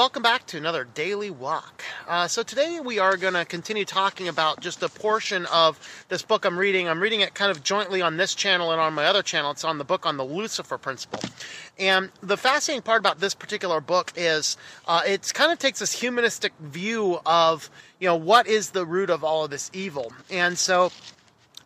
welcome 0.00 0.22
back 0.22 0.46
to 0.46 0.56
another 0.56 0.84
daily 0.94 1.30
walk. 1.30 1.84
Uh, 2.08 2.26
so 2.26 2.42
today 2.42 2.80
we 2.80 2.98
are 2.98 3.18
going 3.18 3.34
to 3.34 3.44
continue 3.44 3.84
talking 3.84 4.28
about 4.28 4.58
just 4.58 4.82
a 4.82 4.88
portion 4.88 5.44
of 5.52 5.78
this 6.08 6.22
book 6.22 6.46
I'm 6.46 6.58
reading. 6.58 6.88
I'm 6.88 7.00
reading 7.00 7.20
it 7.20 7.34
kind 7.34 7.50
of 7.50 7.62
jointly 7.62 8.00
on 8.00 8.16
this 8.16 8.34
channel 8.34 8.72
and 8.72 8.80
on 8.80 8.94
my 8.94 9.04
other 9.04 9.22
channel. 9.22 9.50
It's 9.50 9.62
on 9.62 9.76
the 9.76 9.84
book 9.84 10.06
on 10.06 10.16
the 10.16 10.24
Lucifer 10.24 10.78
principle. 10.78 11.20
And 11.78 12.10
the 12.22 12.38
fascinating 12.38 12.80
part 12.80 13.00
about 13.00 13.20
this 13.20 13.34
particular 13.34 13.82
book 13.82 14.14
is 14.16 14.56
uh, 14.88 15.02
it 15.06 15.30
kind 15.34 15.52
of 15.52 15.58
takes 15.58 15.80
this 15.80 15.92
humanistic 15.92 16.54
view 16.60 17.20
of, 17.26 17.68
you 17.98 18.08
know, 18.08 18.16
what 18.16 18.46
is 18.46 18.70
the 18.70 18.86
root 18.86 19.10
of 19.10 19.22
all 19.22 19.44
of 19.44 19.50
this 19.50 19.70
evil. 19.74 20.14
And 20.30 20.56
so 20.56 20.92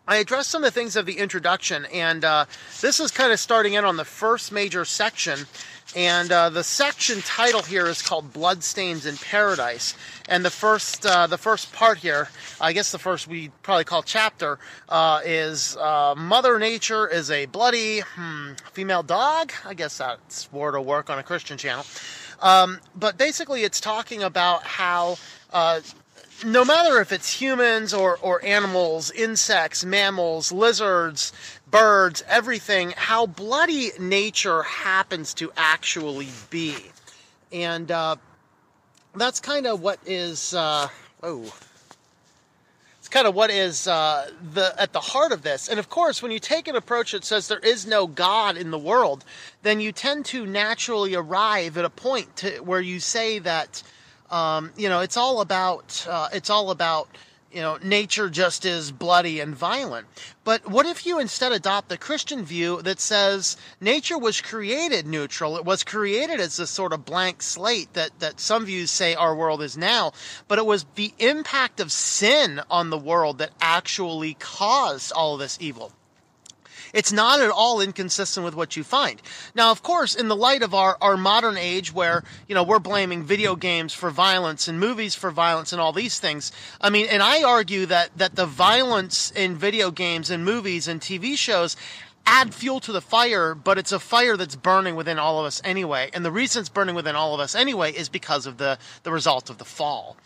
I 0.06 0.16
addressed 0.16 0.50
some 0.50 0.62
of 0.62 0.74
the 0.74 0.78
things 0.78 0.96
of 0.96 1.06
the 1.06 1.16
introduction, 1.16 1.86
and 1.86 2.26
uh, 2.26 2.44
this 2.82 3.00
is 3.00 3.10
kind 3.10 3.32
of 3.32 3.40
starting 3.40 3.72
in 3.72 3.86
on 3.86 3.96
the 3.96 4.04
first 4.04 4.52
major 4.52 4.84
section. 4.84 5.46
And 5.96 6.30
uh, 6.30 6.50
the 6.50 6.64
section 6.64 7.22
title 7.22 7.62
here 7.62 7.86
is 7.86 8.02
called 8.02 8.32
"Bloodstains 8.32 9.06
in 9.06 9.16
Paradise." 9.16 9.94
And 10.28 10.44
the 10.44 10.50
first, 10.50 11.06
uh, 11.06 11.26
the 11.26 11.38
first 11.38 11.72
part 11.72 11.98
here, 11.98 12.28
I 12.60 12.74
guess 12.74 12.92
the 12.92 12.98
first 12.98 13.28
we 13.28 13.48
probably 13.62 13.84
call 13.84 14.02
chapter, 14.02 14.58
uh, 14.90 15.20
is 15.24 15.74
uh, 15.78 16.14
"Mother 16.16 16.58
Nature 16.58 17.08
is 17.08 17.30
a 17.30 17.46
bloody 17.46 18.00
hmm, 18.00 18.52
female 18.72 19.02
dog." 19.02 19.52
I 19.64 19.72
guess 19.72 19.96
that's 19.96 20.52
word 20.52 20.74
of 20.74 20.84
work 20.84 21.08
on 21.08 21.18
a 21.18 21.22
Christian 21.22 21.56
channel. 21.56 21.86
Um, 22.42 22.80
but 22.94 23.16
basically, 23.16 23.62
it's 23.62 23.80
talking 23.80 24.22
about 24.22 24.64
how 24.64 25.16
uh, 25.50 25.80
no 26.42 26.64
matter 26.64 27.00
if 27.00 27.12
it's 27.12 27.32
humans 27.32 27.94
or, 27.94 28.18
or 28.18 28.44
animals, 28.44 29.10
insects, 29.10 29.84
mammals, 29.84 30.50
lizards, 30.50 31.32
birds, 31.70 32.24
everything, 32.26 32.92
how 32.96 33.26
bloody 33.26 33.90
nature 33.98 34.62
happens 34.62 35.34
to 35.34 35.52
actually 35.56 36.28
be. 36.50 36.76
And 37.52 37.90
uh, 37.90 38.16
that's 39.14 39.40
kind 39.40 39.66
of 39.66 39.80
what 39.80 40.00
is, 40.06 40.54
uh, 40.54 40.88
oh, 41.22 41.54
it's 42.98 43.08
kind 43.08 43.26
of 43.26 43.34
what 43.34 43.50
is 43.50 43.86
uh, 43.86 44.30
the 44.54 44.74
at 44.80 44.92
the 44.94 45.00
heart 45.00 45.30
of 45.30 45.42
this. 45.42 45.68
And 45.68 45.78
of 45.78 45.90
course, 45.90 46.22
when 46.22 46.32
you 46.32 46.38
take 46.38 46.68
an 46.68 46.74
approach 46.74 47.12
that 47.12 47.22
says 47.22 47.48
there 47.48 47.58
is 47.58 47.86
no 47.86 48.06
God 48.06 48.56
in 48.56 48.70
the 48.70 48.78
world, 48.78 49.24
then 49.62 49.78
you 49.78 49.92
tend 49.92 50.24
to 50.26 50.46
naturally 50.46 51.14
arrive 51.14 51.76
at 51.76 51.84
a 51.84 51.90
point 51.90 52.34
to, 52.36 52.60
where 52.60 52.80
you 52.80 53.00
say 53.00 53.38
that 53.40 53.82
um, 54.34 54.72
you 54.76 54.88
know, 54.88 54.98
it's 54.98 55.16
all 55.16 55.40
about 55.40 56.04
uh, 56.10 56.28
it's 56.32 56.50
all 56.50 56.72
about 56.72 57.08
you 57.52 57.60
know 57.60 57.78
nature 57.84 58.28
just 58.28 58.64
is 58.64 58.90
bloody 58.90 59.38
and 59.38 59.54
violent. 59.54 60.08
But 60.42 60.68
what 60.68 60.86
if 60.86 61.06
you 61.06 61.20
instead 61.20 61.52
adopt 61.52 61.88
the 61.88 61.96
Christian 61.96 62.44
view 62.44 62.82
that 62.82 62.98
says 62.98 63.56
nature 63.80 64.18
was 64.18 64.40
created 64.40 65.06
neutral? 65.06 65.56
It 65.56 65.64
was 65.64 65.84
created 65.84 66.40
as 66.40 66.56
this 66.56 66.70
sort 66.70 66.92
of 66.92 67.04
blank 67.04 67.42
slate 67.42 67.92
that 67.92 68.18
that 68.18 68.40
some 68.40 68.66
views 68.66 68.90
say 68.90 69.14
our 69.14 69.36
world 69.36 69.62
is 69.62 69.76
now, 69.76 70.12
but 70.48 70.58
it 70.58 70.66
was 70.66 70.84
the 70.96 71.14
impact 71.20 71.78
of 71.78 71.92
sin 71.92 72.60
on 72.68 72.90
the 72.90 72.98
world 72.98 73.38
that 73.38 73.52
actually 73.60 74.34
caused 74.34 75.12
all 75.12 75.36
this 75.36 75.56
evil. 75.60 75.92
It's 76.94 77.12
not 77.12 77.40
at 77.40 77.50
all 77.50 77.80
inconsistent 77.80 78.44
with 78.44 78.54
what 78.54 78.76
you 78.76 78.84
find. 78.84 79.20
Now, 79.54 79.72
of 79.72 79.82
course, 79.82 80.14
in 80.14 80.28
the 80.28 80.36
light 80.36 80.62
of 80.62 80.72
our, 80.72 80.96
our 81.00 81.16
modern 81.16 81.58
age 81.58 81.92
where, 81.92 82.22
you 82.48 82.54
know, 82.54 82.62
we're 82.62 82.78
blaming 82.78 83.24
video 83.24 83.56
games 83.56 83.92
for 83.92 84.10
violence 84.10 84.68
and 84.68 84.78
movies 84.78 85.14
for 85.16 85.30
violence 85.32 85.72
and 85.72 85.80
all 85.80 85.92
these 85.92 86.20
things, 86.20 86.52
I 86.80 86.90
mean, 86.90 87.08
and 87.10 87.22
I 87.22 87.42
argue 87.42 87.84
that, 87.86 88.16
that 88.16 88.36
the 88.36 88.46
violence 88.46 89.32
in 89.32 89.56
video 89.56 89.90
games 89.90 90.30
and 90.30 90.44
movies 90.44 90.86
and 90.86 91.00
TV 91.00 91.36
shows 91.36 91.76
add 92.26 92.54
fuel 92.54 92.80
to 92.80 92.92
the 92.92 93.00
fire, 93.00 93.54
but 93.54 93.76
it's 93.76 93.92
a 93.92 93.98
fire 93.98 94.36
that's 94.36 94.56
burning 94.56 94.94
within 94.94 95.18
all 95.18 95.40
of 95.40 95.46
us 95.46 95.60
anyway. 95.64 96.10
And 96.14 96.24
the 96.24 96.30
reason 96.30 96.60
it's 96.60 96.68
burning 96.68 96.94
within 96.94 97.16
all 97.16 97.34
of 97.34 97.40
us 97.40 97.54
anyway 97.54 97.92
is 97.92 98.08
because 98.08 98.46
of 98.46 98.56
the, 98.56 98.78
the 99.02 99.12
result 99.12 99.50
of 99.50 99.58
the 99.58 99.64
fall. 99.64 100.16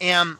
And 0.00 0.36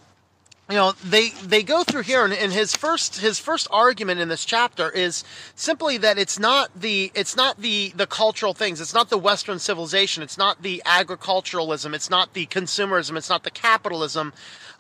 you 0.71 0.77
know 0.77 0.93
they 1.05 1.31
they 1.45 1.63
go 1.63 1.83
through 1.83 2.03
here 2.03 2.25
and, 2.25 2.33
and, 2.33 2.53
his 2.53 2.75
first 2.75 3.21
his 3.21 3.39
first 3.39 3.67
argument 3.71 4.21
in 4.21 4.29
this 4.29 4.45
chapter 4.45 4.91
is 4.91 5.25
simply 5.55 5.99
that 5.99 6.19
it's 6.19 6.39
not 6.39 6.71
the 6.81 7.11
it's 7.15 7.37
not 7.37 7.61
the 7.61 7.93
the 7.97 8.07
cultural 8.07 8.55
things. 8.55 8.81
It's 8.81 8.95
not 8.95 9.11
the 9.11 9.19
western 9.19 9.59
civilization. 9.59 10.23
It's 10.23 10.39
not 10.39 10.63
the 10.63 10.83
agriculturalism. 10.87 11.95
It's 11.95 12.09
not 12.09 12.35
the 12.35 12.47
consumerism. 12.47 13.17
It's 13.17 13.29
not 13.29 13.43
the 13.43 13.51
capitalism. 13.51 14.33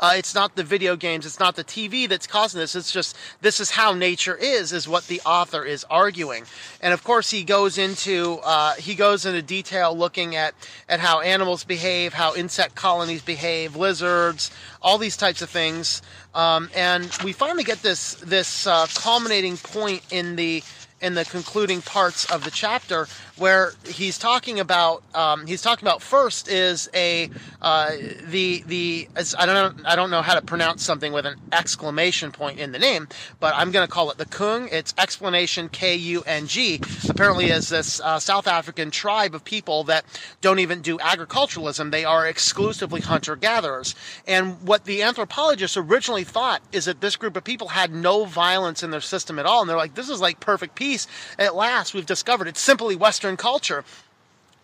Uh, 0.02 0.14
it's 0.16 0.34
not 0.34 0.56
the 0.56 0.64
video 0.64 0.96
games, 0.96 1.24
it's 1.24 1.38
not 1.38 1.54
the 1.54 1.62
TV 1.62 2.08
that's 2.08 2.26
causing 2.26 2.60
this. 2.60 2.74
It's 2.74 2.90
just 2.90 3.16
this 3.40 3.60
is 3.60 3.70
how 3.70 3.94
nature 3.94 4.34
is, 4.34 4.72
is 4.72 4.88
what 4.88 5.06
the 5.06 5.20
author 5.24 5.64
is 5.64 5.86
arguing. 5.88 6.44
And 6.80 6.92
of 6.92 7.04
course, 7.04 7.30
he 7.30 7.44
goes 7.44 7.78
into 7.78 8.40
uh, 8.42 8.74
he 8.74 8.96
goes 8.96 9.24
into 9.24 9.42
detail 9.42 9.96
looking 9.96 10.34
at 10.34 10.54
at 10.88 10.98
how 10.98 11.20
animals 11.20 11.62
behave, 11.62 12.14
how 12.14 12.34
insect 12.34 12.74
colonies 12.74 13.22
behave, 13.22 13.76
lizards, 13.76 14.50
all 14.82 14.98
these 14.98 15.16
types 15.16 15.42
of 15.42 15.50
things. 15.50 16.02
Um, 16.34 16.70
and 16.74 17.10
we 17.24 17.32
finally 17.32 17.64
get 17.64 17.82
this 17.82 18.14
this 18.14 18.66
uh, 18.66 18.86
culminating 18.94 19.56
point 19.56 20.02
in 20.10 20.36
the 20.36 20.62
in 21.02 21.14
the 21.14 21.24
concluding 21.24 21.82
parts 21.82 22.24
of 22.30 22.44
the 22.44 22.50
chapter 22.50 23.08
where 23.36 23.72
he's 23.84 24.18
talking 24.18 24.60
about 24.60 25.02
um, 25.14 25.46
he's 25.46 25.60
talking 25.60 25.86
about 25.86 26.00
first 26.00 26.48
is 26.48 26.88
a 26.94 27.28
uh, 27.60 27.90
the 28.28 28.62
the 28.66 29.08
I 29.36 29.46
don't 29.46 29.76
know 29.76 29.84
I 29.84 29.96
don't 29.96 30.10
know 30.10 30.22
how 30.22 30.34
to 30.34 30.42
pronounce 30.42 30.84
something 30.84 31.12
with 31.12 31.26
an 31.26 31.36
exclamation 31.50 32.30
point 32.30 32.60
in 32.60 32.70
the 32.70 32.78
name, 32.78 33.08
but 33.40 33.52
I'm 33.56 33.72
going 33.72 33.86
to 33.86 33.92
call 33.92 34.10
it 34.12 34.18
the 34.18 34.26
Kung. 34.26 34.68
It's 34.70 34.94
explanation 34.96 35.68
K 35.68 35.96
U 35.96 36.22
N 36.22 36.46
G. 36.46 36.80
Apparently, 37.08 37.46
is 37.46 37.68
this 37.68 38.00
uh, 38.00 38.20
South 38.20 38.46
African 38.46 38.92
tribe 38.92 39.34
of 39.34 39.44
people 39.44 39.84
that 39.84 40.04
don't 40.40 40.60
even 40.60 40.80
do 40.80 41.00
agriculturalism; 41.00 41.90
they 41.90 42.04
are 42.04 42.26
exclusively 42.26 43.00
hunter 43.00 43.34
gatherers. 43.34 43.96
And 44.26 44.62
what 44.62 44.84
the 44.84 45.02
anthropologists 45.02 45.76
originally 45.76 46.24
thought 46.24 46.62
is 46.70 46.84
that 46.84 47.00
this 47.00 47.16
group 47.16 47.36
of 47.36 47.42
people 47.42 47.68
had 47.68 47.92
no 47.92 48.24
violence 48.24 48.84
in 48.84 48.92
their 48.92 49.00
system 49.00 49.40
at 49.40 49.46
all, 49.46 49.62
and 49.62 49.68
they're 49.68 49.76
like, 49.76 49.94
"This 49.94 50.08
is 50.08 50.20
like 50.20 50.38
perfect 50.38 50.76
peace." 50.76 50.91
At 51.38 51.54
last, 51.54 51.94
we've 51.94 52.06
discovered 52.06 52.48
it's 52.48 52.60
simply 52.60 52.94
Western 52.94 53.22
Western 53.22 53.36
culture, 53.36 53.84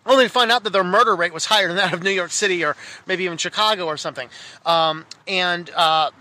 only 0.05 0.25
to 0.25 0.29
find 0.29 0.51
out 0.51 0.63
that 0.63 0.73
their 0.73 0.83
murder 0.83 1.15
rate 1.15 1.33
was 1.33 1.45
higher 1.45 1.67
than 1.67 1.77
that 1.77 1.93
of 1.93 2.03
New 2.03 2.09
York 2.09 2.31
City 2.31 2.63
or 2.65 2.75
maybe 3.05 3.23
even 3.23 3.37
Chicago 3.37 3.85
or 3.85 3.95
something. 3.95 4.27
Um, 4.65 5.05
and 5.27 5.69
uh, 5.75 6.11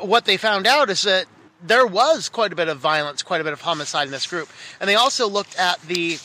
what 0.00 0.24
they 0.24 0.36
found 0.36 0.66
out 0.66 0.90
is 0.90 1.02
that 1.02 1.26
there 1.62 1.86
was 1.86 2.28
quite 2.28 2.52
a 2.52 2.56
bit 2.56 2.68
of 2.68 2.78
violence, 2.78 3.22
quite 3.22 3.40
a 3.40 3.44
bit 3.44 3.52
of 3.52 3.60
homicide 3.60 4.06
in 4.06 4.12
this 4.12 4.26
group. 4.26 4.48
And 4.80 4.88
they 4.88 4.94
also 4.94 5.28
looked 5.28 5.56
at 5.58 5.80
the 5.82 6.18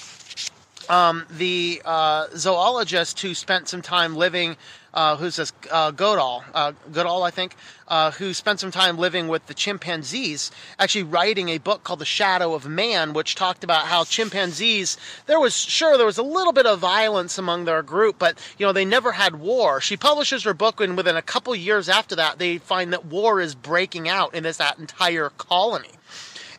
um, 0.89 1.27
the 1.29 1.81
uh, 1.85 2.27
zoologist 2.35 3.19
who 3.19 3.35
spent 3.35 3.67
some 3.69 3.83
time 3.83 4.16
living 4.16 4.57
uh, 4.94 5.16
who's 5.17 5.35
this 5.35 5.53
uh, 5.72 5.91
Goodall, 5.91 6.44
uh, 6.53 6.73
Goodall, 6.91 7.23
I 7.23 7.31
think, 7.31 7.55
uh, 7.88 8.11
who 8.11 8.33
spent 8.33 8.59
some 8.59 8.72
time 8.72 8.97
living 8.97 9.27
with 9.27 9.45
the 9.47 9.53
chimpanzees, 9.53 10.51
actually 10.77 11.03
writing 11.03 11.50
a 11.50 11.57
book 11.57 11.83
called 11.83 12.00
The 12.00 12.05
Shadow 12.05 12.53
of 12.53 12.67
Man, 12.67 13.13
which 13.13 13.35
talked 13.35 13.63
about 13.63 13.85
how 13.85 14.03
chimpanzees, 14.03 14.97
there 15.25 15.39
was, 15.39 15.55
sure, 15.55 15.97
there 15.97 16.05
was 16.05 16.17
a 16.17 16.23
little 16.23 16.53
bit 16.53 16.66
of 16.66 16.79
violence 16.79 17.38
among 17.38 17.66
their 17.66 17.81
group, 17.81 18.17
but, 18.19 18.38
you 18.57 18.66
know, 18.66 18.73
they 18.73 18.85
never 18.85 19.11
had 19.11 19.39
war. 19.39 19.81
She 19.81 19.97
publishes 19.97 20.44
her 20.44 20.53
book, 20.53 20.81
and 20.81 20.95
within 20.97 21.16
a 21.16 21.21
couple 21.21 21.56
years 21.56 21.89
after 21.89 22.16
that, 22.16 22.39
they 22.39 22.57
find 22.57 22.94
that 22.94 23.06
war 23.06 23.41
is 23.41 23.56
breaking 23.56 24.07
out 24.07 24.35
in 24.35 24.44
this 24.44 24.57
that 24.57 24.79
entire 24.79 25.29
colony. 25.31 25.91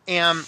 And 0.08 0.47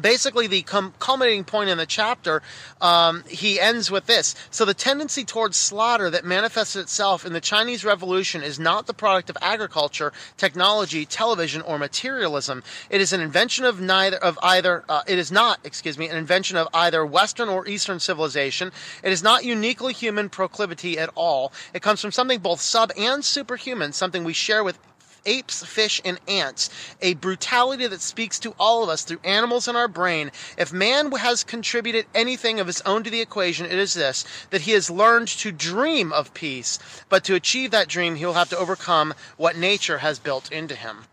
basically 0.00 0.46
the 0.46 0.62
com- 0.62 0.94
culminating 0.98 1.44
point 1.44 1.70
in 1.70 1.78
the 1.78 1.86
chapter 1.86 2.42
um, 2.80 3.24
he 3.28 3.60
ends 3.60 3.90
with 3.90 4.06
this. 4.06 4.34
So 4.50 4.64
the 4.64 4.74
tendency 4.74 5.24
towards 5.24 5.56
slaughter 5.56 6.10
that 6.10 6.24
manifests 6.24 6.76
itself 6.76 7.24
in 7.26 7.32
the 7.32 7.40
chinese 7.40 7.84
revolution 7.84 8.42
is 8.42 8.58
not 8.58 8.86
the 8.86 8.94
product 8.94 9.30
of 9.30 9.36
agriculture 9.40 10.12
technology 10.36 11.04
television 11.04 11.62
or 11.62 11.78
materialism. 11.78 12.62
It 12.90 13.00
is 13.00 13.12
an 13.12 13.20
invention 13.20 13.64
of 13.64 13.80
neither 13.80 14.16
of 14.16 14.38
either 14.42 14.84
uh, 14.88 15.02
it 15.06 15.18
is 15.18 15.30
not 15.30 15.60
excuse 15.64 15.98
me 15.98 16.08
an 16.08 16.16
invention 16.16 16.56
of 16.56 16.68
either 16.74 17.04
western 17.04 17.48
or 17.48 17.66
eastern 17.66 18.00
civilization. 18.00 18.72
It 19.02 19.12
is 19.12 19.22
not 19.22 19.44
uniquely 19.44 19.92
human 19.92 20.28
proclivity 20.28 20.98
at 20.98 21.10
all. 21.14 21.52
It 21.74 21.82
comes 21.82 22.00
from 22.00 22.12
something 22.12 22.38
both 22.38 22.60
sub 22.60 22.92
and 22.96 23.24
superhuman 23.24 23.92
something 23.92 24.24
we 24.24 24.32
share 24.32 24.64
with 24.64 24.78
apes, 25.26 25.64
fish, 25.64 26.00
and 26.04 26.18
ants, 26.28 26.70
a 27.00 27.14
brutality 27.14 27.86
that 27.86 28.00
speaks 28.00 28.38
to 28.40 28.54
all 28.58 28.82
of 28.82 28.88
us 28.88 29.02
through 29.02 29.20
animals 29.24 29.68
in 29.68 29.76
our 29.76 29.88
brain. 29.88 30.30
If 30.56 30.72
man 30.72 31.10
has 31.12 31.44
contributed 31.44 32.06
anything 32.14 32.60
of 32.60 32.66
his 32.66 32.80
own 32.82 33.04
to 33.04 33.10
the 33.10 33.20
equation, 33.20 33.66
it 33.66 33.78
is 33.78 33.94
this 33.94 34.24
that 34.50 34.62
he 34.62 34.72
has 34.72 34.90
learned 34.90 35.28
to 35.28 35.52
dream 35.52 36.12
of 36.12 36.34
peace, 36.34 36.78
but 37.08 37.24
to 37.24 37.34
achieve 37.34 37.70
that 37.70 37.88
dream, 37.88 38.16
he 38.16 38.26
will 38.26 38.32
have 38.34 38.50
to 38.50 38.58
overcome 38.58 39.14
what 39.36 39.56
nature 39.56 39.98
has 39.98 40.18
built 40.18 40.50
into 40.50 40.74
him. 40.74 41.04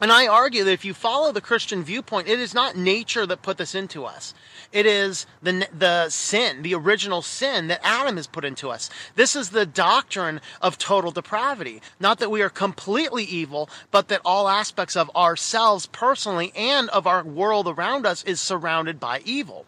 And 0.00 0.10
I 0.10 0.26
argue 0.26 0.64
that 0.64 0.72
if 0.72 0.84
you 0.84 0.94
follow 0.94 1.30
the 1.30 1.42
Christian 1.42 1.84
viewpoint, 1.84 2.26
it 2.26 2.40
is 2.40 2.54
not 2.54 2.74
nature 2.74 3.26
that 3.26 3.42
put 3.42 3.58
this 3.58 3.74
into 3.74 4.06
us. 4.06 4.32
It 4.72 4.86
is 4.86 5.26
the, 5.42 5.68
the 5.76 6.08
sin, 6.08 6.62
the 6.62 6.74
original 6.74 7.20
sin 7.20 7.68
that 7.68 7.80
Adam 7.84 8.16
has 8.16 8.26
put 8.26 8.44
into 8.44 8.70
us. 8.70 8.88
This 9.14 9.36
is 9.36 9.50
the 9.50 9.66
doctrine 9.66 10.40
of 10.62 10.78
total 10.78 11.10
depravity. 11.10 11.82
Not 11.98 12.18
that 12.20 12.30
we 12.30 12.40
are 12.40 12.48
completely 12.48 13.24
evil, 13.24 13.68
but 13.90 14.08
that 14.08 14.22
all 14.24 14.48
aspects 14.48 14.96
of 14.96 15.14
ourselves 15.14 15.86
personally 15.86 16.52
and 16.56 16.88
of 16.90 17.06
our 17.06 17.22
world 17.22 17.68
around 17.68 18.06
us 18.06 18.24
is 18.24 18.40
surrounded 18.40 18.98
by 19.00 19.20
evil 19.26 19.66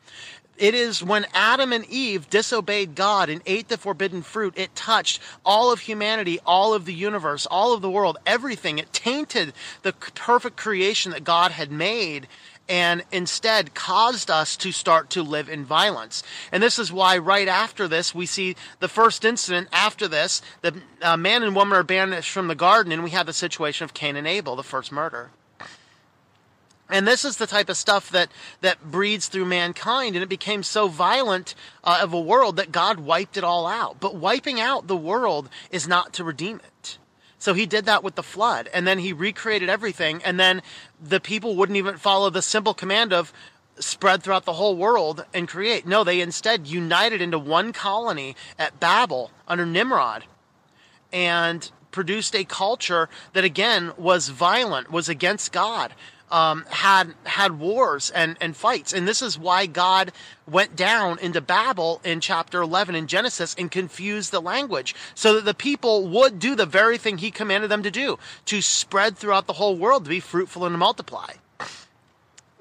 it 0.63 0.75
is 0.75 1.03
when 1.03 1.27
Adam 1.35 1.73
and 1.73 1.85
Eve 1.87 2.31
disobeyed 2.31 2.95
God 2.95 3.29
and 3.29 3.43
ate 3.47 3.69
the 3.69 3.77
forbidden 3.77 4.23
fruit, 4.23 4.55
it 4.57 4.75
touched 4.77 5.21
all 5.45 5.73
of 5.73 5.81
humanity, 5.81 6.39
all 6.47 6.73
of 6.73 6.85
the 6.85 6.95
universe, 6.95 7.47
all 7.47 7.73
of 7.73 7.83
the 7.83 7.91
world, 7.91 8.19
everything. 8.27 8.79
It 8.79 8.93
tainted 8.93 9.55
the 9.83 9.93
perfect 10.23 10.57
creation 10.57 11.11
that 11.11 11.25
God 11.25 11.51
had 11.51 11.73
made 11.73 12.29
and 12.69 13.03
instead 13.11 13.75
caused 13.75 14.31
us 14.31 14.57
to 14.57 14.71
start 14.71 15.11
to 15.11 15.23
live 15.23 15.49
in 15.49 15.65
violence. 15.65 16.23
And 16.53 16.63
this 16.63 16.79
is 16.79 16.93
why, 16.93 17.19
right 17.19 17.49
after 17.49 17.89
this, 17.89 18.15
we 18.15 18.27
see 18.27 18.55
the 18.79 18.87
first 18.87 19.25
incident 19.25 19.67
after 19.73 20.07
this 20.07 20.41
the 20.61 20.81
uh, 21.03 21.17
man 21.17 21.43
and 21.43 21.57
woman 21.57 21.77
are 21.77 21.83
banished 21.83 22.31
from 22.31 22.47
the 22.47 22.55
garden, 22.55 22.93
and 22.93 23.03
we 23.03 23.11
have 23.11 23.27
the 23.27 23.33
situation 23.33 23.85
of 23.85 23.95
Cain 23.95 24.15
and 24.15 24.29
Abel, 24.29 24.55
the 24.55 24.63
first 24.63 24.93
murder. 24.93 25.31
And 26.89 27.05
this 27.05 27.25
is 27.25 27.39
the 27.39 27.49
type 27.49 27.69
of 27.69 27.77
stuff 27.77 28.09
that, 28.11 28.31
that 28.61 28.93
breeds 28.93 29.27
through 29.27 29.47
mankind, 29.47 30.15
and 30.15 30.23
it 30.23 30.29
became 30.29 30.63
so 30.63 30.87
violent 30.87 31.57
uh, 31.83 31.99
of 32.01 32.13
a 32.13 32.21
world 32.21 32.57
that 32.57 32.71
God 32.71 33.01
wiped 33.01 33.37
it 33.37 33.43
all 33.43 33.67
out. 33.67 33.99
But 33.99 34.15
wiping 34.15 34.61
out 34.61 34.87
the 34.87 34.97
world 34.97 35.49
is 35.73 35.89
not 35.89 36.13
to 36.13 36.23
redeem 36.23 36.61
it. 36.65 36.99
So 37.43 37.55
he 37.55 37.67
did 37.67 37.87
that 37.87 38.05
with 38.05 38.15
the 38.15 38.23
flood, 38.23 38.71
and 38.73 38.87
then 38.87 39.01
he 39.01 39.13
recreated 39.13 39.69
everything, 39.69 40.23
and 40.23 40.39
then 40.39 40.63
the 41.03 41.19
people 41.19 41.57
wouldn't 41.57 41.77
even 41.77 41.97
follow 41.97 42.31
the 42.31 42.41
simple 42.41 42.73
command 42.73 43.13
of 43.13 43.33
spread 43.81 44.23
throughout 44.23 44.45
the 44.45 44.53
whole 44.53 44.77
world 44.77 45.25
and 45.35 45.49
create. 45.49 45.85
No, 45.85 46.05
they 46.05 46.21
instead 46.21 46.69
united 46.69 47.21
into 47.21 47.41
one 47.41 47.73
colony 47.73 48.37
at 48.61 48.79
Babel 48.79 49.33
under 49.49 49.67
Nimrod 49.67 50.23
and 51.13 51.69
produced 51.91 52.37
a 52.37 52.45
culture 52.45 53.09
that 53.33 53.43
again 53.43 53.93
was 53.99 54.29
violent, 54.29 54.93
was 54.93 55.09
against 55.09 55.51
God, 55.51 55.95
um, 56.33 56.65
had 56.71 57.15
had 57.25 57.61
wars 57.61 58.11
and, 58.11 58.37
and 58.41 58.57
fights. 58.57 58.93
And 58.93 59.07
this 59.07 59.23
is 59.23 59.39
why 59.39 59.67
God 59.67 60.11
went 60.49 60.75
down 60.75 61.19
into 61.19 61.41
Babel 61.41 62.01
in 62.03 62.21
chapter 62.21 62.63
11 62.63 62.95
in 62.95 63.07
Genesis 63.07 63.55
and 63.57 63.71
confused 63.71 64.33
the 64.33 64.41
language 64.41 64.95
so 65.15 65.35
that 65.35 65.45
the 65.45 65.55
people 65.55 66.09
would 66.09 66.39
do 66.39 66.57
the 66.57 66.67
very 66.67 66.99
thing 66.99 67.19
he 67.19 67.31
commanded 67.31 67.71
them 67.71 67.83
to 67.83 67.91
do 67.91 68.19
to 68.47 68.63
spread 68.63 69.17
throughout 69.17 69.47
the 69.47 69.53
whole 69.53 69.77
world, 69.77 70.05
to 70.05 70.11
be 70.11 70.21
fruitful 70.21 70.65
and 70.65 70.77
multiply. 70.79 71.35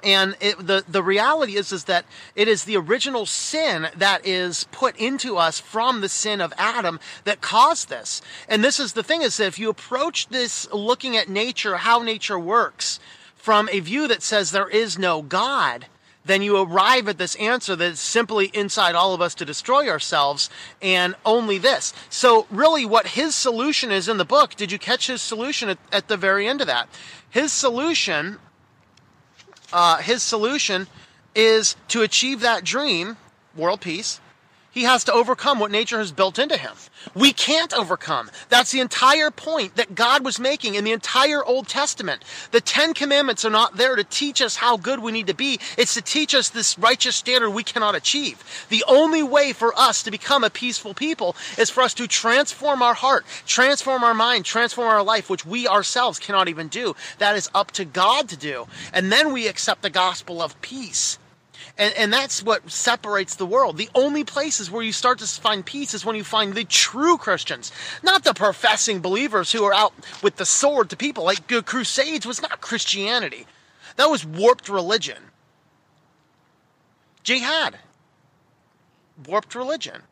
And 0.04 0.36
it, 0.42 0.58
the 0.58 0.84
the 0.88 1.04
reality 1.04 1.56
is 1.56 1.72
is 1.72 1.86
that 1.86 2.06
it 2.36 2.48
is 2.48 2.66
the 2.66 2.76
original 2.76 3.26
sin 3.26 3.88
that 3.96 4.26
is 4.26 4.66
put 4.72 4.98
into 4.98 5.38
us 5.38 5.60
from 5.60 6.02
the 6.02 6.10
sin 6.10 6.42
of 6.42 6.54
Adam 6.58 7.00
that 7.24 7.40
caused 7.40 7.88
this. 7.88 8.22
And 8.50 8.64
this 8.64 8.80
is 8.80 8.94
the 8.94 9.04
thing 9.04 9.22
is 9.22 9.38
that 9.38 9.46
if 9.46 9.60
you 9.60 9.70
approach 9.70 10.28
this 10.30 10.70
looking 10.74 11.16
at 11.16 11.30
nature, 11.30 11.78
how 11.78 12.02
nature 12.02 12.40
works, 12.40 13.00
from 13.42 13.68
a 13.72 13.80
view 13.80 14.08
that 14.08 14.22
says 14.22 14.52
there 14.52 14.70
is 14.70 15.00
no 15.00 15.24
God, 15.24 15.88
then 16.24 16.44
you 16.44 16.62
arrive 16.62 17.08
at 17.08 17.18
this 17.18 17.34
answer 17.36 17.76
that's 17.76 18.00
simply 18.00 18.52
inside 18.54 18.94
all 18.94 19.16
of 19.16 19.22
us 19.22 19.34
to 19.36 19.46
destroy 19.46 19.90
ourselves 19.90 20.52
and 20.80 21.16
only 21.26 21.58
this. 21.58 21.92
So, 22.12 22.46
really, 22.52 22.86
what 22.86 23.08
his 23.08 23.34
solution 23.34 23.92
is 23.92 24.08
in 24.08 24.18
the 24.18 24.26
book, 24.26 24.54
did 24.54 24.72
you 24.72 24.78
catch 24.78 25.08
his 25.08 25.24
solution 25.24 25.70
at, 25.70 25.80
at 25.92 26.08
the 26.08 26.18
very 26.18 26.48
end 26.48 26.62
of 26.62 26.68
that? 26.68 26.88
His 27.32 27.52
solution, 27.52 28.38
uh, 29.74 29.98
his 29.98 30.22
solution 30.22 30.86
is 31.34 31.76
to 31.88 32.04
achieve 32.04 32.42
that 32.42 32.64
dream, 32.64 33.18
world 33.56 33.82
peace, 33.82 34.20
he 34.72 34.84
has 34.84 35.04
to 35.06 35.14
overcome 35.14 35.60
what 35.60 35.72
nature 35.72 36.00
has 36.00 36.12
built 36.12 36.40
into 36.40 36.58
him. 36.58 36.74
We 37.14 37.34
can't 37.34 37.74
overcome. 37.74 38.32
That's 38.50 38.72
the 38.72 38.80
entire 38.80 39.32
point 39.32 39.76
that 39.76 39.96
God 39.96 40.24
was 40.24 40.40
making 40.40 40.76
in 40.76 40.84
the 40.84 40.92
entire 40.92 41.44
Old 41.44 41.68
Testament. 41.68 42.24
The 42.52 42.62
Ten 42.62 42.94
Commandments 42.94 43.44
are 43.44 43.50
not 43.50 43.78
there 43.78 43.96
to 43.96 44.04
teach 44.04 44.42
us 44.42 44.56
how 44.56 44.78
good 44.78 45.00
we 45.00 45.12
need 45.12 45.28
to 45.28 45.34
be. 45.34 45.60
It's 45.78 45.96
to 45.96 46.02
teach 46.02 46.34
us 46.34 46.50
this 46.50 46.78
righteous 46.80 47.16
standard 47.16 47.50
we 47.50 47.64
cannot 47.64 47.96
achieve. 47.96 48.44
The 48.70 48.84
only 48.88 49.24
way 49.24 49.52
for 49.52 49.78
us 49.78 50.04
to 50.04 50.12
become 50.12 50.44
a 50.44 50.50
peaceful 50.50 50.94
people 50.94 51.36
is 51.58 51.70
for 51.70 51.82
us 51.82 51.94
to 51.96 52.08
transform 52.08 52.82
our 52.82 52.94
heart, 52.94 53.26
transform 53.46 54.04
our 54.04 54.14
mind, 54.14 54.46
transform 54.46 54.88
our 54.88 55.04
life, 55.04 55.30
which 55.30 55.46
we 55.46 55.68
ourselves 55.68 56.20
cannot 56.20 56.48
even 56.48 56.68
do. 56.68 56.96
That 57.18 57.36
is 57.36 57.50
up 57.54 57.72
to 57.72 57.86
God 57.86 58.30
to 58.30 58.38
do. 58.38 58.68
And 58.94 59.12
then 59.12 59.34
we 59.34 59.48
accept 59.48 59.82
the 59.82 59.90
gospel 59.90 60.42
of 60.42 60.60
peace. 60.62 61.18
And, 61.82 61.96
and 61.96 62.14
that's 62.14 62.44
what 62.44 62.70
separates 62.70 63.34
the 63.34 63.46
world. 63.48 63.78
The 63.78 63.90
only 63.96 64.24
places 64.24 64.70
where 64.70 64.84
you 64.84 64.94
start 64.94 65.18
to 65.18 65.26
find 65.26 65.66
peace 65.66 65.96
is 65.96 66.06
when 66.06 66.16
you 66.16 66.24
find 66.24 66.54
the 66.54 66.64
true 66.64 67.18
Christians, 67.18 67.72
not 68.04 68.24
the 68.24 68.36
professing 68.36 69.00
believers 69.00 69.52
who 69.52 69.64
are 69.64 69.74
out 69.74 69.92
with 70.22 70.36
the 70.36 70.46
sword 70.46 70.92
to 70.92 70.96
people. 70.96 71.24
Like 71.24 71.48
the 71.48 71.64
Crusades 71.64 72.28
was 72.28 72.40
not 72.40 72.62
Christianity, 72.62 73.48
that 73.96 74.12
was 74.12 74.24
warped 74.24 74.70
religion. 74.70 75.18
Jihad, 77.24 77.80
warped 79.28 79.56
religion. 79.56 80.04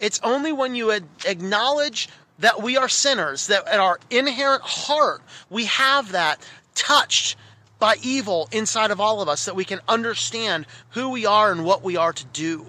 It's 0.00 0.20
only 0.22 0.52
when 0.52 0.74
you 0.74 0.90
acknowledge 0.90 2.10
that 2.40 2.62
we 2.62 2.76
are 2.76 2.90
sinners, 2.90 3.46
that 3.46 3.66
at 3.66 3.80
our 3.80 3.98
inherent 4.10 4.62
heart 4.62 5.22
we 5.48 5.64
have 5.64 6.12
that 6.12 6.46
touched 6.74 7.38
by 7.80 7.96
evil 8.02 8.48
inside 8.52 8.92
of 8.92 9.00
all 9.00 9.20
of 9.20 9.28
us 9.28 9.46
that 9.46 9.56
we 9.56 9.64
can 9.64 9.80
understand 9.88 10.66
who 10.90 11.08
we 11.08 11.26
are 11.26 11.50
and 11.50 11.64
what 11.64 11.82
we 11.82 11.96
are 11.96 12.12
to 12.12 12.24
do. 12.26 12.66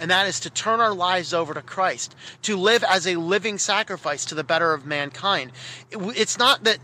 And 0.00 0.10
that 0.10 0.28
is 0.28 0.40
to 0.40 0.50
turn 0.50 0.80
our 0.80 0.94
lives 0.94 1.34
over 1.34 1.52
to 1.54 1.62
Christ, 1.62 2.14
to 2.42 2.56
live 2.56 2.84
as 2.84 3.06
a 3.06 3.16
living 3.16 3.58
sacrifice 3.58 4.24
to 4.26 4.34
the 4.34 4.44
better 4.44 4.72
of 4.72 4.86
mankind. 4.86 5.50
It's 5.90 6.38
not 6.38 6.64
that 6.64 6.78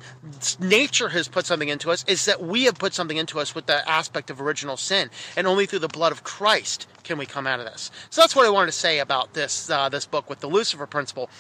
nature 0.59 1.09
has 1.11 1.29
put 1.29 1.47
something 1.47 1.69
into 1.69 1.91
us, 1.91 2.05
it's 2.09 2.25
that 2.25 2.43
we 2.43 2.65
have 2.65 2.77
put 2.77 2.93
something 2.93 3.17
into 3.17 3.39
us 3.39 3.55
with 3.55 3.67
the 3.67 3.89
aspect 3.89 4.31
of 4.31 4.41
original 4.41 4.77
sin. 4.77 5.11
And 5.37 5.47
only 5.47 5.67
through 5.67 5.79
the 5.81 5.89
blood 5.89 6.11
of 6.11 6.25
Christ 6.25 6.89
can 7.05 7.19
we 7.19 7.27
come 7.27 7.47
out 7.47 7.61
of 7.61 7.67
this. 7.67 7.91
So 8.11 8.21
that's 8.21 8.35
what 8.35 8.47
I 8.47 8.51
wanted 8.51 8.67
to 8.67 8.73
say 8.73 8.99
about 8.99 9.35
this, 9.35 9.71
uh, 9.71 9.89
this 9.89 10.07
book 10.07 10.29
with 10.29 10.41
the 10.41 10.49
Lucifer 10.49 10.87
principle 10.87 11.31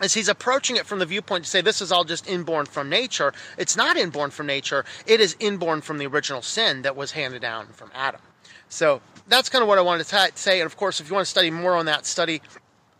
as 0.00 0.14
he's 0.14 0.28
approaching 0.28 0.76
it 0.76 0.86
from 0.86 0.98
the 0.98 1.06
viewpoint 1.06 1.44
to 1.44 1.50
say 1.50 1.60
this 1.60 1.80
is 1.80 1.92
all 1.92 2.04
just 2.04 2.28
inborn 2.28 2.66
from 2.66 2.88
nature, 2.88 3.32
it's 3.56 3.76
not 3.76 3.96
inborn 3.96 4.30
from 4.30 4.46
nature. 4.46 4.84
It 5.06 5.20
is 5.20 5.36
inborn 5.38 5.80
from 5.80 5.98
the 5.98 6.06
original 6.06 6.42
sin 6.42 6.82
that 6.82 6.96
was 6.96 7.12
handed 7.12 7.42
down 7.42 7.68
from 7.68 7.90
Adam. 7.94 8.20
So 8.68 9.00
that's 9.28 9.48
kind 9.48 9.62
of 9.62 9.68
what 9.68 9.78
I 9.78 9.82
wanted 9.82 10.04
to 10.06 10.16
t- 10.16 10.32
say. 10.34 10.60
And 10.60 10.66
of 10.66 10.76
course, 10.76 11.00
if 11.00 11.08
you 11.08 11.14
want 11.14 11.26
to 11.26 11.30
study 11.30 11.50
more 11.50 11.76
on 11.76 11.86
that, 11.86 12.06
study 12.06 12.42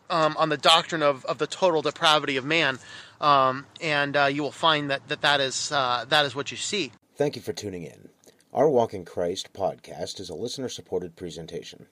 um, 0.08 0.36
on 0.38 0.48
the 0.48 0.56
doctrine 0.56 1.02
of, 1.02 1.24
of 1.24 1.38
the 1.38 1.46
total 1.46 1.82
depravity 1.82 2.36
of 2.36 2.44
man, 2.44 2.78
um, 3.20 3.66
and 3.80 4.16
uh, 4.16 4.26
you 4.26 4.42
will 4.42 4.52
find 4.52 4.90
that 4.90 5.08
that, 5.08 5.22
that, 5.22 5.40
is, 5.40 5.72
uh, 5.72 6.04
that 6.08 6.26
is 6.26 6.36
what 6.36 6.50
you 6.50 6.56
see. 6.56 6.92
Thank 7.16 7.36
you 7.36 7.42
for 7.42 7.52
tuning 7.52 7.84
in. 7.84 8.08
Our 8.52 8.68
Walk 8.68 8.94
in 8.94 9.04
Christ 9.04 9.52
podcast 9.52 10.20
is 10.20 10.30
a 10.30 10.34
listener 10.34 10.68
supported 10.68 11.16
presentation. 11.16 11.86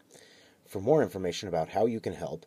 For 0.67 0.81
more 0.81 1.03
information 1.03 1.49
about 1.49 1.71
how 1.71 1.87
you 1.87 1.99
can 2.01 2.15
help, 2.15 2.47